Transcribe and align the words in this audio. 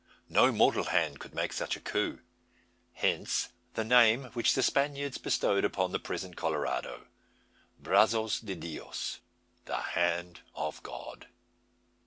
No 0.29 0.51
mortal 0.51 0.85
hand 0.85 1.19
could 1.19 1.35
make 1.35 1.53
such 1.53 1.75
a 1.75 1.79
coup. 1.79 2.21
Hence 2.93 3.49
the 3.75 3.83
name 3.83 4.31
which 4.33 4.55
the 4.55 4.63
Spaniards 4.63 5.19
bestowed 5.19 5.63
upon 5.63 5.91
the 5.91 5.99
present 5.99 6.35
Colorado, 6.35 7.05
Brazos 7.79 8.39
de 8.39 8.55
Dios 8.55 9.19
the 9.65 9.77
"Hand 9.93 10.39
of 10.55 10.81
God." 10.81 11.27